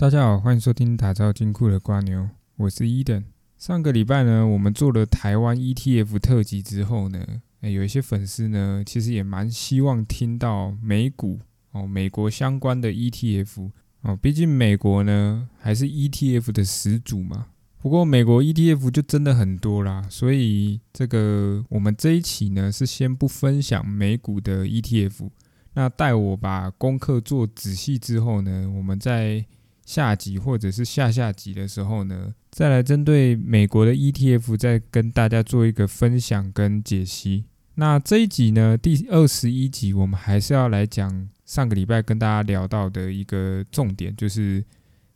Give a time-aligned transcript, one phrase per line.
[0.00, 3.24] 大家好，欢迎收听打造金库的瓜牛，我是伊登。
[3.56, 7.26] 上个礼拜呢，我们做了台湾 ETF 特辑之后呢，
[7.62, 11.40] 诶有一些粉丝呢，其实也蛮希望听到美股
[11.72, 13.72] 哦，美国相关的 ETF
[14.02, 17.48] 哦，毕竟美国呢还是 ETF 的始祖嘛。
[17.78, 25.28] 不过美国 ETF 就真的很多啦，所以这个我们这一期呢是先不分享美股的 ETF。
[25.74, 29.44] 那待我把功课做仔细之后呢，我们再
[29.88, 37.46] 下集或者是下下集的时候呢，再来针对美国的 ETF 再跟大家做一个分享跟解析。
[37.76, 44.62] 那这一集呢，第二十一集，我们还是要来讲上个礼拜跟大家聊到的一个重点，就是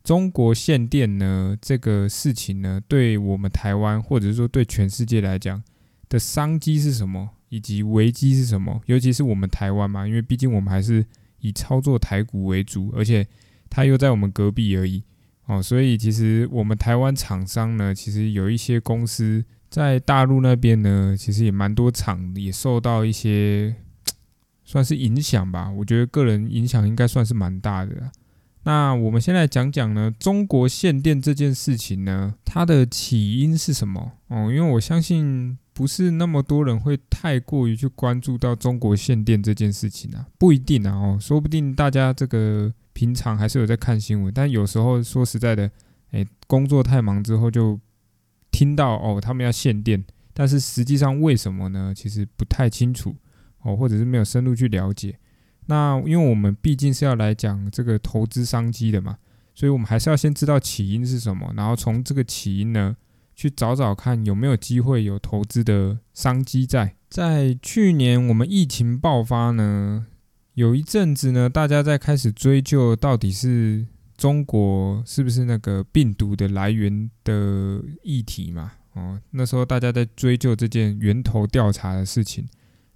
[0.02, 5.62] 中国限电呢这个事情呢，对我们台湾或者说对全世界来讲
[6.08, 7.28] 的商机是什么？
[7.50, 8.80] 以及危机是什么？
[8.86, 11.04] 尤其是我们台湾嘛，因为毕竟我们还是
[11.40, 13.26] 以操作台股为主，而且
[13.74, 15.02] 它又在我们隔壁而已
[15.46, 23.74] 哦，所以其实我们台湾厂商呢，其实有一些公司在大陆那边呢，其实也蛮多厂也受到一些
[24.62, 25.70] 算是影响吧。
[25.70, 28.10] 我觉得个人影响应该算是蛮大的。
[28.64, 34.12] 那我们先来讲讲呢，中国限电这件事情呢，它的起因是什么？
[34.28, 35.56] 哦，因为我相信。
[35.74, 42.70] 不是那么多人会太过于去关注到中国限电这件事情啊，不一定啊哦，说不定大家这个
[43.02, 45.68] 平常还是有在看新闻，但有时候说实在的，
[46.12, 47.76] 诶，工作太忙之后就
[48.52, 51.92] 听到哦他们要限电，但是实际上为什么呢？
[51.92, 53.16] 其实不太清楚
[53.62, 55.18] 哦，或者是没有深入去了解。
[55.66, 59.18] 那因为我们毕竟是要来讲这个投资商机的嘛，
[59.52, 62.96] 所以我们还是要先知道起因是什么，然后从这个起因呢。
[63.34, 66.94] 去找找看有没有机会有投资的商机在。
[67.08, 70.06] 在去年我们疫情爆发呢，
[70.54, 73.86] 有一阵子呢，大家在开始追究到底是
[74.18, 78.72] 中国是不是那个病毒的来源的议题嘛？
[78.92, 82.46] 哦，那时候大家在追究这件源头调查的事情。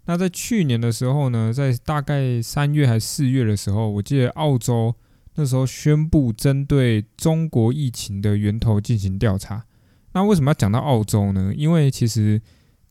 [0.04, 4.94] 那在去年的时候呢，在大概三月还是四月的时候，我记得澳洲
[5.36, 9.64] 那时候宣布针对中国疫情的源头进行调查。
[10.12, 11.52] 那为什么要讲到澳洲呢？
[11.56, 12.40] 因为其实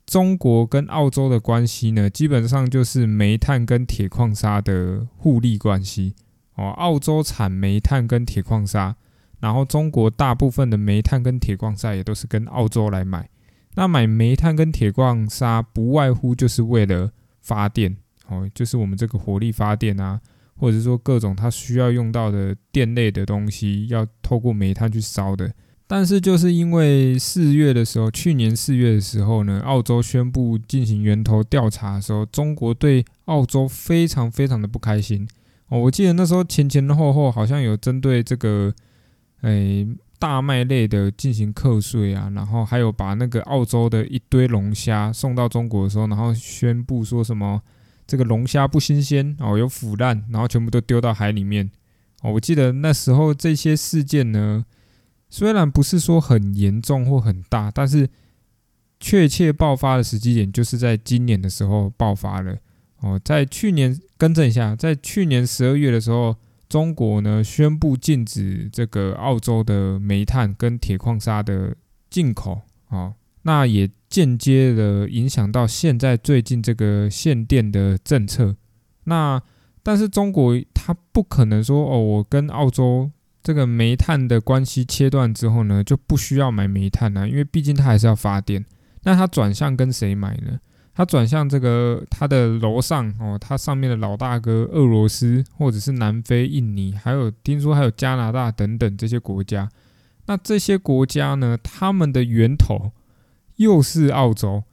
[0.06, 6.14] 中国跟澳洲的关系呢，基本上就是煤炭跟铁矿砂的互利关系
[6.56, 6.70] 哦。
[6.78, 8.96] 澳洲产煤炭跟铁矿砂，
[9.40, 13.28] 然后中国大部分的煤炭跟铁矿砂也都是跟澳洲来买。
[13.74, 17.12] 那买煤炭跟铁矿砂不外乎就是为了
[17.42, 20.22] 发电哦，就是我们这个火力发电啊，
[20.56, 25.52] 或者说各种它需要用到的电类的东西，要透过煤炭去烧的。
[25.88, 35.28] 但是就是因为四月的时候，去年四月的时候呢，澳洲宣布进行源头调查的时候，中国对澳洲非常非常的不开心
[35.68, 35.80] 哦。
[35.80, 38.74] 我记得那时候前前后后好像有针对这个
[39.42, 39.88] 诶
[40.18, 47.62] 大麦类的进行课税啊，然后还有把那个澳洲的一堆龙虾送到中国的时候，然后宣布说什么
[48.08, 51.70] 这个龙虾不新鲜哦，有腐烂，然后全部都丢到海里面
[52.24, 52.32] 哦。
[52.34, 54.66] 我记得那时候这些事件呢。
[55.36, 58.10] 虽然不是说很严重或很大，但是
[59.02, 62.56] 确切爆发的时机点就是在今年的时候爆发了。
[63.02, 66.38] 哦，在去年更正一下，在去年十二月的时候，
[66.70, 71.76] 中国呢宣布禁止这个澳洲的煤炭跟铁矿砂的
[72.10, 72.62] 进口。
[72.88, 78.56] 哦，那也间接的影响到现在最近这个限电的政策。
[79.04, 79.42] 那
[79.84, 83.12] 但是中国它不可能说哦，我跟澳洲。
[83.46, 88.66] 这个煤炭的关系切断之后呢，就不需要买煤炭了，因为毕竟它还是要发电。
[89.04, 90.60] 那它转向跟谁买呢？
[90.96, 99.70] 它转向这个它的楼上哦，它上面的老大哥俄罗斯，或者是南非、印尼，还有听说还有加拿大等等这些国家。
[100.26, 102.94] 那这些国家呢，他们的源头
[103.58, 104.64] 又是澳洲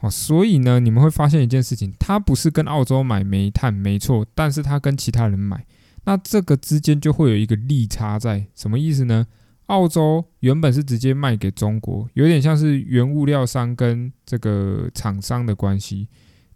[0.00, 5.66] 哦，所以呢，你们会发现一件事情，它不是跟澳洲买煤炭，没错，但是它跟其他人买。
[6.04, 9.26] 那这个之间就会有一个利差在，什么意思呢？
[9.66, 16.06] 澳洲原本是直接卖给中国，有点像是原物料商跟这个厂商的关系。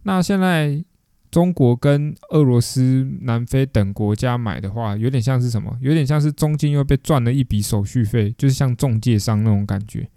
[0.03, 0.85] 那现在
[1.31, 5.75] 中国跟俄罗斯、南非等国家买的话，有点像是什么？
[5.81, 10.09] 有点像是中间又被赚了一笔手续费，就是像中介商那种感觉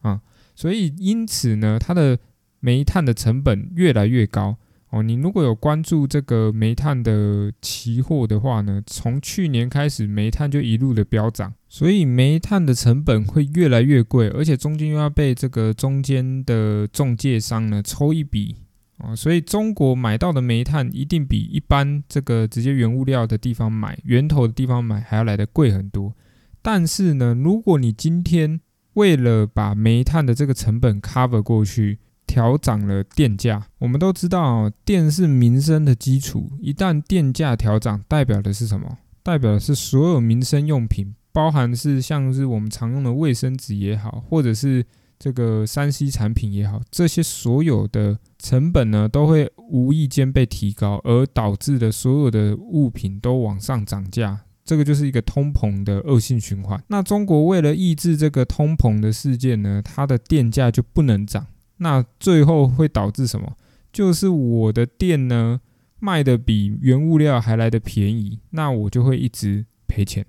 [0.00, 0.20] 啊。
[0.56, 2.18] 所以因此呢，它的
[2.58, 4.56] 煤炭的成本越来越高。
[4.90, 18.56] 哦，你如果有关注这个煤炭的期货的话呢，从去年开始煤炭就一路的飙涨，所以煤炭的成本会越来越贵，而且中间又要被这个中间的中介商呢抽一笔
[18.98, 26.12] 哦，所以中国买到的煤炭一定比一般这个直接原物料的地方买源头的地方买还要来的贵很多。
[26.60, 28.60] 但是呢，如果你今天
[28.94, 38.98] 为了把煤炭的这个成本 cover 过去，调涨了电价，我们都知道电是民生的基础，一旦电价调涨，代表的是什么？
[39.24, 44.86] 代表的是所有民生用品，包含是像是我们常用的卫生纸也好，或者是
[45.18, 54.42] 这个三 C 产品也好，这些所有的成本呢，都会无意间被提高，而导致的所有的物品都往上涨价。
[54.64, 56.80] 这个就是一个通膨的恶性循环。
[56.86, 61.44] 那中国为了抑制这个通膨的事件呢，它的电价就不能涨。
[61.80, 63.56] 那最后会导致什么？
[63.92, 65.60] 就是我的店呢
[65.98, 70.24] 卖的比原物料还来的便宜，那我就会一直赔钱。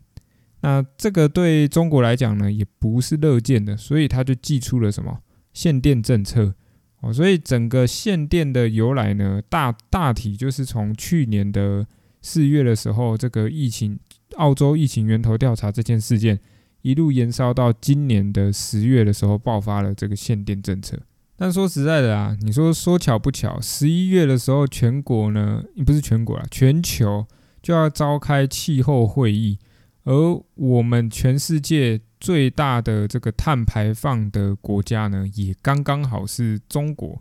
[0.61, 5.19] 那这个对中国来讲呢，也不是乐见的，所以他就寄出了什么
[5.53, 6.55] 限电政策
[7.01, 7.13] 哦。
[7.13, 11.85] 所以整个限电的由来呢，大大体就是从去年的
[12.21, 13.99] 四月的时候，这个疫情。
[14.37, 16.39] 澳洲疫情源头调查这件事件
[16.83, 20.97] 一路延烧到今年的十月的时候，爆发了这个限电政策。
[21.41, 27.25] 但说实在的啊，你说说巧不巧，十一月的时候，全国呢，不是全国啊，全球
[27.63, 29.57] 就要召开气候会议，
[30.03, 30.13] 而
[30.53, 37.19] 我们全世界最大的这个碳排放的国家呢，也刚刚好是中国。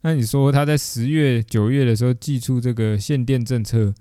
[0.00, 3.94] 那你说他在十月、九月的时候寄出这个限电政策，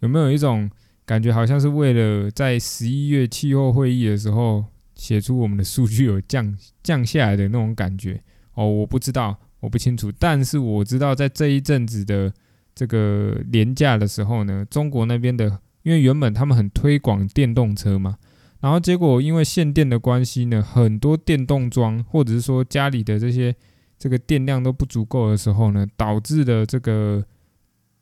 [0.00, 0.68] 有没有一种？
[1.04, 4.64] 感觉好像是为了在十一月气候会议的时候
[4.96, 8.20] 写出我们的数据有降降下来的那种感觉
[8.56, 12.30] 哦，我不知道，我不清楚，但是我知道在这一阵子的
[12.74, 18.16] 这个廉价的时候呢，中国那边的，因为原本他们很推广电动车嘛，
[18.60, 23.54] 然后结果因为限电的关系呢，很多电动桩或者是说家里的这些
[23.98, 27.24] 这个电量都不足够的时候呢，导致的这个。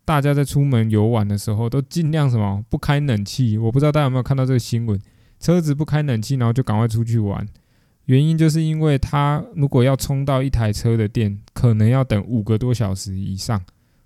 [0.06, 3.56] 大家在出门游玩的时候，都尽量什么不开冷气。
[3.56, 5.00] 我不知道大家有没有看到这个新闻，
[5.40, 7.48] 车子不开冷气，然后就赶快出去玩。
[8.06, 13.62] 原因就是因为它如果要充到一台车的电，可能要等五个多小时以上。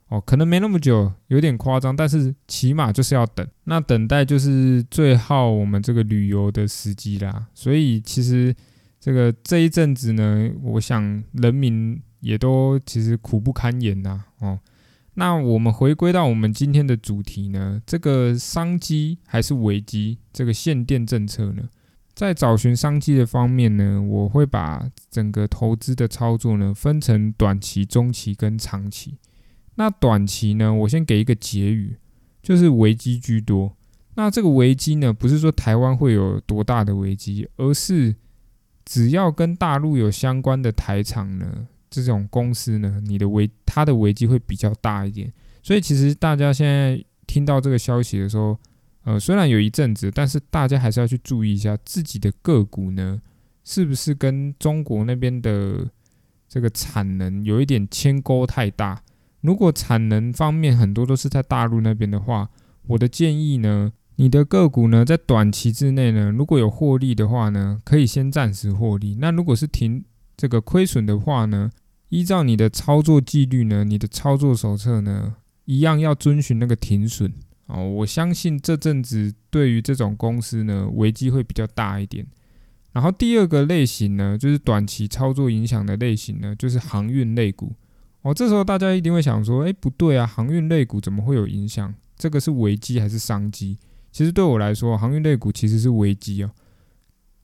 [0.08, 3.46] 哦，可能没那么久，有点夸张，但是起码就是要等。
[3.64, 7.46] 那等待就是最耗我们这个旅游的时机啦。
[7.52, 8.54] 所以其实
[8.98, 14.24] 这个这一阵子呢，我想人民也都其实苦不堪言呐。
[14.38, 14.58] 哦。
[15.12, 17.82] 那我们回归到我们今天的主题呢？
[17.84, 20.16] 这个商机还是危机？
[20.32, 21.64] 这个限电政策呢，
[22.18, 29.16] 在找寻商机的方面呢，我会把整个投资的操作呢分成短期、中期跟长期。
[29.76, 31.96] 那短期呢，我先给一个结语，
[32.42, 33.72] 就是危机居多。
[34.16, 38.16] 那这个危机呢，不是说台湾会有多大的危机，而是
[38.84, 41.68] 只要跟大陆有相关的台厂呢。
[41.88, 45.32] 这种公司呢，你的危它的危机会比较大一点，
[45.62, 48.58] 所以其实大家现在听到这个消息的时候，
[49.08, 53.22] 呃，虽然有一阵子，但是大家还是要去注意一下自己的个股呢，
[53.64, 55.88] 是不是跟中国那边的
[56.46, 59.00] 这个产能有一点牵钩太大。
[59.40, 62.50] 如果产能方面很多都是在大陆那边的话，
[62.86, 69.16] 我的建议呢，你的个股呢，在短期之内呢，如果有获利的话呢，可以先暂时获利。
[69.18, 70.04] 那如果是停。
[70.40, 71.68] 这个亏损的话呢，
[72.10, 75.34] 依照你的操作纪律呢，你的操作手册呢，
[75.64, 77.32] 一样要遵循那个停损
[77.68, 77.88] 哦。
[77.88, 82.26] 我相信这阵子对于这种公司呢，危机会比较大一点。
[82.92, 87.72] 然后第二个类型呢，就是短期操作影响的类型呢，就是航运类股
[88.22, 88.34] 哦。
[88.34, 91.94] 这时候大家一定会想说，哎，不对啊，航运类股怎么会有影响？
[92.16, 93.78] 这个是危机还是商机？
[94.10, 96.50] 其实对我来说，航运类股其实是危机哦。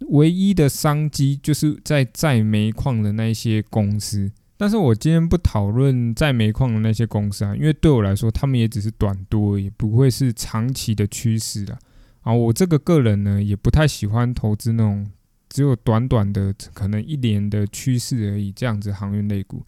[0.08, 11.78] 唯一的商机就是在在煤矿的那些公司，但是我今天不讨论在煤矿的那些公司啊，因为对我来说，他们也只是短多，也不会是长期的趋势啊。
[12.22, 15.06] 啊，我这个个人呢，也不太喜欢投资那种
[15.48, 19.64] 只有短短的可能一年的趋势而已这样子航运类股。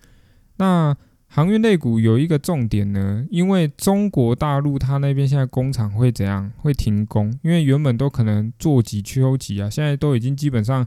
[0.57, 0.97] 那
[1.29, 6.51] 航运类股有一个重点呢，因为中国大陆它那边现在工厂会怎样？
[6.59, 10.87] 会停工，因为原本都可能做几秋几啊，现在都已经基本上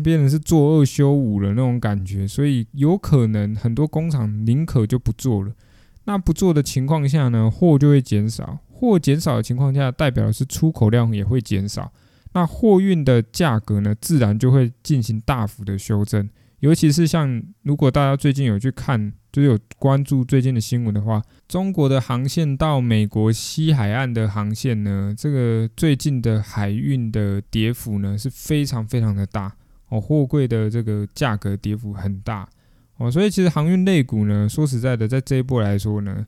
[0.00, 5.52] 变成是做二休五了那种感觉，所以有可能很多工厂宁可就不做了。
[6.04, 11.92] 那不做的情况下呢，货就会减少，货减少的情况下，代表的是出口量也会减少，
[12.32, 16.28] 那货运的价格呢，自然就会进行大幅的修正。
[16.60, 29.52] 尤其是像如果大家最近有去看，就是有关注最近的新闻的话，中国的航线到美国西海岸的航线呢，这个最近的海运的跌幅呢是非常非常的大
[29.92, 32.48] 哦，货柜的这个价格跌幅很大
[32.96, 36.26] 哦，所以其实航运类股呢，说实在的，在这一波来说呢，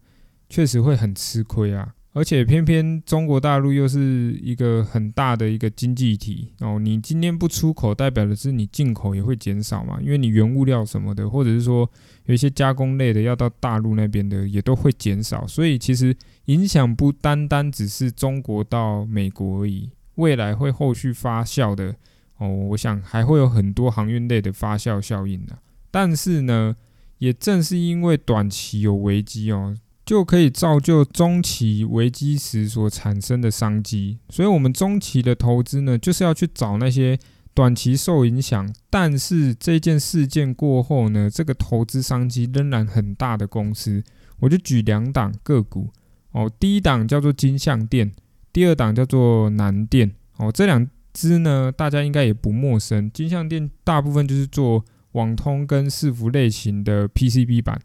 [0.51, 1.95] 确实会很吃亏啊。
[2.13, 11.91] 而且偏偏中国大陆又是一个很大的一个经济体哦，你今天不出口，代表的是你进口也会减少嘛，因为你原物料什么的，或者是说
[12.27, 21.97] 有一些加工类的要到大陆那边的也都会减少，所以其实影响不单单只是中国到美国而已，未来会后续发酵的
[22.45, 25.59] 哦，我想还会有很多航运类的发酵效应的，
[25.91, 26.77] 但是呢，
[27.19, 29.75] 也正是因为短期有危机哦。
[30.05, 37.19] 就可以造就中期危机时所产生的商机，所以，我们中期的投资呢，就是要去找那些
[37.55, 44.05] 短期受影响，但是这件事件过后呢，这个投资商机仍然很大的公司。
[44.41, 45.89] 我就举两档个股
[46.33, 48.13] 哦，第一档叫做金相电，
[48.53, 53.11] 第二档叫做南电哦，这两之呢，大家应该也不陌生。
[53.11, 57.81] 金相电大部分就是做网通跟伺服类型的 PCB 板。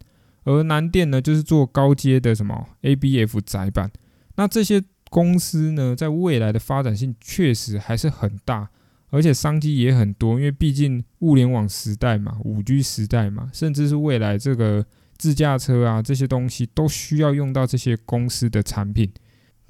[0.45, 3.91] 而南电呢，就是做高阶的什么 ABF 窄板。
[4.35, 4.81] 那这些
[5.11, 8.69] 公司呢，在未来的发展性确实还是很大，
[9.09, 10.39] 而且商机也很多。
[10.39, 14.83] 因为毕竟物联网时代嘛，五 G 时代嘛，甚至是未来这个
[15.17, 19.11] 自驾车啊，这些东西都需要用到这些公司的产品。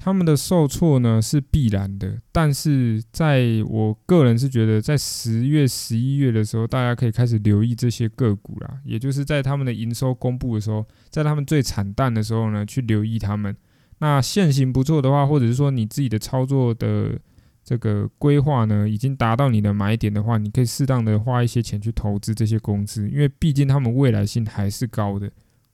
[0.01, 8.79] 他们的受挫呢是必然的，但是在我个人是觉得，在十月、十一月的时候，大家可以开始留意这些个股啦。
[8.86, 13.53] 也就是在他们的营收公布的时候，在他们最惨淡的时候呢，去留意他们。
[13.98, 17.20] 那现行不错的话，或者是说你自己的操作的
[17.65, 25.29] 这个规划呢，已经达到你的买点的话，你可以适当的花一些钱去投资这些公司，因为毕竟他们未来性还是高的。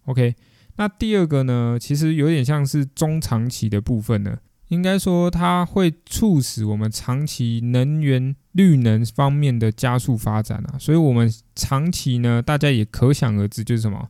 [0.06, 0.34] OK。
[0.78, 14.10] 那第二个呢，其实有点像是中长期的部分呢，应该说它会促使我们长期能源绿能方面的加速发展啊，所以我们长期呢，大家也可想而知，就是什么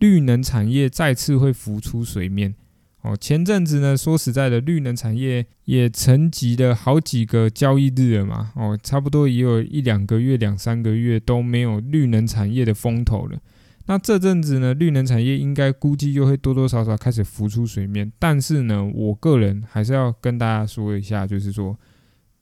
[0.00, 2.54] 绿能产业再次会浮出水面
[3.00, 3.16] 哦。
[3.16, 13.38] 前阵子呢，说实在的，绿能产业也沉寂了好几个交易日了嘛，哦，差不多也有一两个月、两三个月都没有绿能产业的风头了。
[13.86, 18.12] 那这阵子呢，绿能产业应该估计又会多多少少开始浮出水面。
[18.18, 21.76] 但是呢，我个人还是要跟大家说一下，就是说，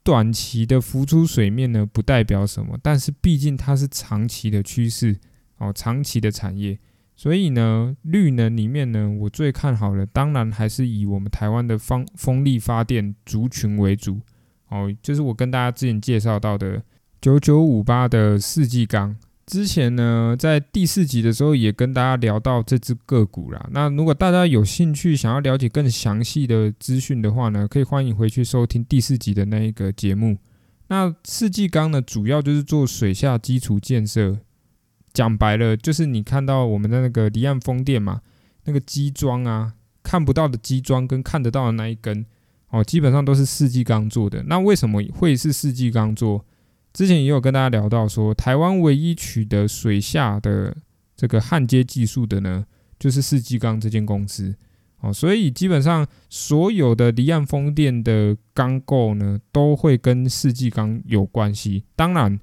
[0.03, 2.77] 短期的浮出水面呢，不代表什么。
[2.81, 5.17] 但是毕竟它是长期的趋势
[5.57, 6.77] 哦，长期的产业。
[7.15, 14.19] 所以呢，绿能里面呢，我最看好的，当然还是以我们台湾的风风力发电族群为主
[14.69, 16.83] 哦，就是我跟大家之前介绍到的
[17.19, 19.15] 九九五八的世纪钢。
[19.51, 23.67] 之前呢，在第四集的时候也跟大家聊到这只个股啦。
[23.71, 30.37] 那如果大家有兴趣想要了解更详细的资讯的话呢，可以欢迎回去收听第四集的那一个节目。
[30.87, 34.37] 那世纪钢呢，主要就是做水下基础建设。
[35.11, 38.21] 讲白了，就是你看到我们的那个离岸风电嘛，
[38.63, 42.25] 那个基桩啊，看不到的基桩跟看得到的那一根
[42.69, 44.43] 哦，基本上都是世纪钢做的。
[44.43, 46.45] 那为什么会是世纪钢做？
[46.93, 50.75] 之前也有跟大家聊到说，台湾唯一取得水下的
[51.15, 52.65] 这个焊接技术的呢，
[52.99, 54.53] 就是世纪钢这间公司
[54.99, 61.85] 哦，所以基本上所有的离岸风电的钢构呢，都会跟世纪钢有关系。
[61.95, 62.37] 当然，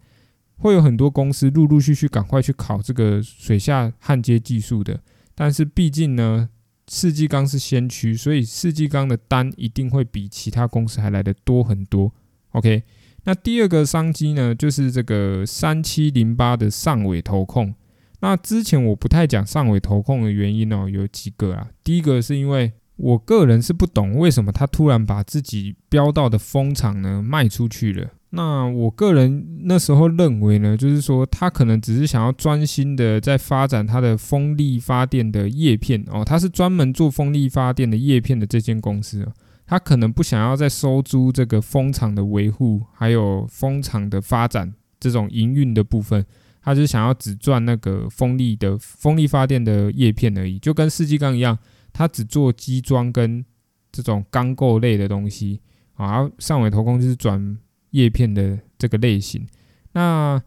[0.56, 4.98] 会有很多公司陆陆续续赶快去考这个水下焊接技术的，
[5.34, 6.48] 但是毕竟呢，
[6.88, 12.10] 世纪钢是先驱，所以世纪钢的单一定会比其他公司还来的多很多。
[12.52, 12.82] OK。
[13.28, 17.74] 那第二个商机呢，就是这个三七零八的上尾投控。
[18.20, 21.68] 那之前我不太讲上尾投控的原因哦，有几个啊。
[21.84, 28.08] 第一个是因为我个人是不懂为什么他突然把自己标到的风场呢卖出去了。
[28.30, 39.32] 那我个人那时候认为呢，就是说他可能只是想要专心的在发展他的风力发电的叶片哦，他是专门做风力发电的叶片的这间公司啊。
[39.70, 46.24] 他可能不想要再收租这个风场的维护，还有风场的发展这种营运的部分，
[46.62, 51.58] 他就想要只赚那个风力的风力发电的叶片而已，就跟世纪钢一样，
[51.92, 53.44] 他只做机装跟
[53.92, 55.60] 这种钢构类的东西
[55.96, 56.26] 啊。
[56.38, 57.58] 上尾投工就是转
[57.90, 59.46] 叶片的这个类型。
[59.92, 60.42] 那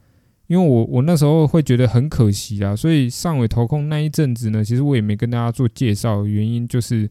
[0.47, 7.07] 因为我我那时候会觉得很可惜啦，所以上尾投控那一阵子呢，其实我也没跟大家做介绍，原因就是。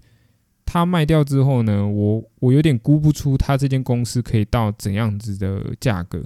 [0.73, 6.23] 他卖掉之后呢，我我有点估不出他这间公司可以到怎样子的价格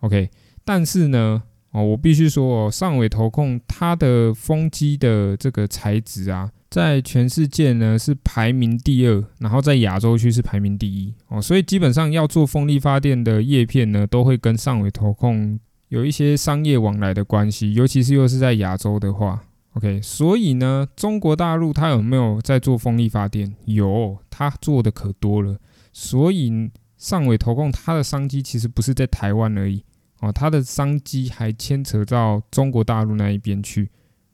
[0.00, 0.30] ，OK？
[0.64, 1.42] 但是呢，
[1.72, 19.44] 哦，我必须说哦，上尾投控它的风机的这个材质啊，在全世界呢是排名第二，然后在亚洲区是排名第一哦，所以基本上要做风力发电的叶片呢，都会跟上尾投控有一些商业往来的关系，尤其是又是在亚洲的话
[19.76, 23.54] OK，所以呢，中国大陆它有没有在做风力发电？
[23.66, 25.58] 有，它做的可多了。
[25.92, 29.84] 所以上尾投控它的商机其实不是在台湾而已
[30.20, 33.90] 哦，它的商机还牵扯到中国大陆那一边去。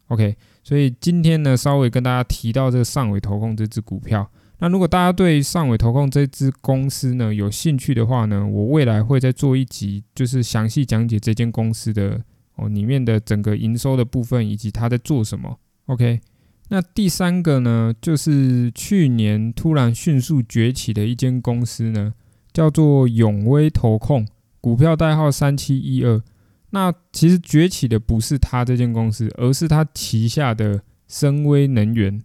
[0.06, 4.30] OK，所以今天呢，稍微跟大家提到这个上尾投控这只股票。
[4.60, 12.22] 那如果大家对上尾投控这只公司呢有兴趣的话呢，我未来会再做一集，就是详细讲解这间公司的。
[12.56, 16.20] 哦，里面的整个营收的部分以及它在做什么？OK，
[16.68, 22.12] 那第三个呢，就是去年突然迅速崛起的一间公司呢，
[22.52, 24.26] 叫做永威投控，
[24.60, 26.22] 股票代号三七一二。
[26.70, 32.22] 那其实崛起的不是它这间公司，而是它旗下的深威能源，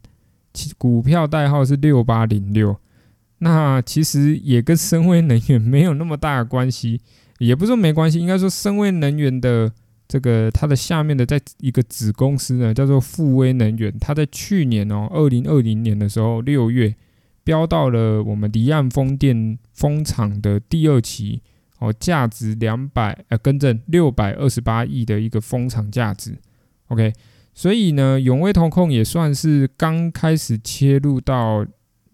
[0.54, 2.78] 其股票代号是六八零六。
[3.40, 7.00] 那其实也跟深威能源没有那么大的关系，
[7.40, 9.72] 也不是说没关系，应该说深威能源的。
[10.08, 13.94] 这个它的下面的在一个子公司呢，叫做富威能源。
[14.00, 16.96] 它在去年哦，二零二零年的时候六月，
[17.44, 21.42] 标到了我们离岸风电风场的第二期
[21.80, 26.38] 哦，价值两百呃，更正六百二十八亿的一个风场价值。
[26.88, 27.12] OK，
[27.54, 31.66] 所以呢，永威投控也算是刚开始切入到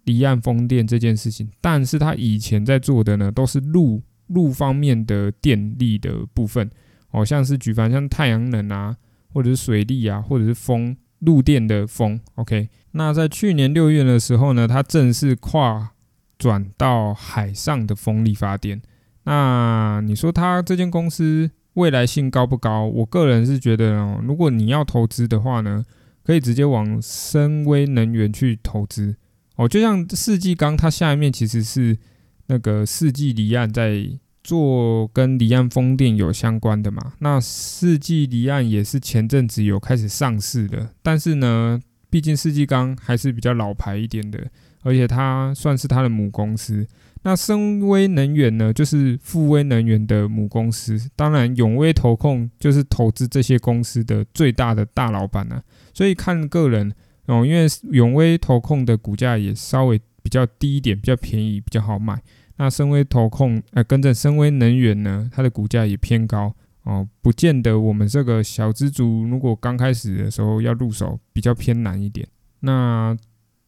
[0.06, 6.70] 离岸风电这件事情，但是它以前在做的呢，都是陆陆方面的电力的部分。
[7.14, 8.98] 好像是举凡像太阳能啊，
[9.32, 12.70] 或者是水利啊，或者是风陆电的风，OK。
[12.94, 15.92] 那在去年六月的时候呢，它正式跨
[16.40, 18.82] 转到海上的风力发电。
[19.26, 22.86] 那你说它这间公司未来性高不高？
[22.88, 25.86] 我个人是觉得哦，如果你要投资的话呢，
[26.24, 29.16] 可以直接往深威能源去投资
[29.56, 29.70] 哦。
[29.70, 32.00] 就像世纪钢，它下面其实是
[32.48, 34.20] 那个世纪离岸在。
[34.44, 37.14] 做跟离岸风电有相关的嘛？
[37.20, 44.40] 那世纪离岸也是前阵子有开始上市的，但是呢，毕竟世纪钢还是比较老牌一点的，
[44.82, 46.86] 而且它算是它的母公司。
[47.26, 51.00] 那深威能源呢，就是富威能源的母公司。
[51.16, 55.64] 当然，永威投控就是投资这些公司的最大的大老板呢。
[55.94, 56.94] 所以看个人
[57.28, 62.22] 哦，因为永威投控的股价也稍微比较低一点，比较便宜，比较好买。
[62.64, 72.26] 那深威投控，呃，跟着深威能源呢，它的股价也偏高哦，不见得我们这个小资族如果刚开始的时候要入手，比较偏难一点。
[72.62, 73.18] 那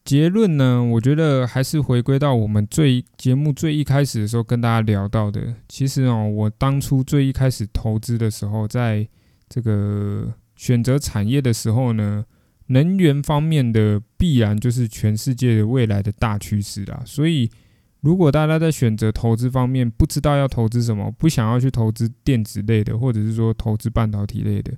[0.05, 9.05] 结论呢，我觉得还是回归到我们最节目最一开始的时候跟大家聊到的，其实哦，我当初最一开始投资的时候，在
[9.49, 12.23] 这个选择产业的时候呢，
[12.67, 17.51] 能源方面的必然就是全世界的未来的大趋势啦，所以。
[18.05, 24.71] 如果大家在选择投资方面不知道要投资什么，不想要去投资电子类的，或者是说投资半导体类的，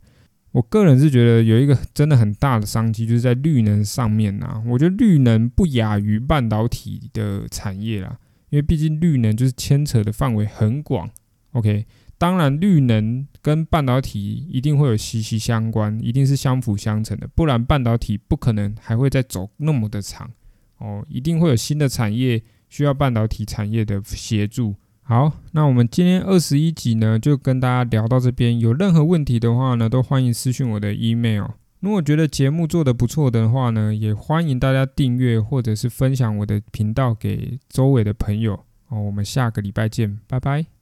[0.54, 4.64] 我个人是觉得有一个真的很大的商机，就是在绿能上面呐。
[4.66, 8.18] 我觉得绿能不亚于半导体的产业啦，
[8.50, 11.10] 因为毕竟绿能就是牵扯的范围很广。
[11.52, 11.86] OK，
[12.18, 20.32] 当然绿能跟半导体一定会有息息相关，一定是相辅相成的，不然半导体不可能还会再走那么的长
[20.78, 22.42] 哦，一定会有新的产业。
[22.70, 24.76] 需要半导体产业的协助。
[25.02, 28.60] 好，那我们今天二十一集呢，就跟大家聊到这边。
[28.60, 31.46] 有任何问题的话呢，都欢迎私讯我的 email。
[31.80, 38.66] 如果觉得节目做得不错的话呢，也欢迎大家订阅或者是分享我的频道给周围的朋友。
[38.90, 40.68] 哦，我们下个礼拜见，拜拜。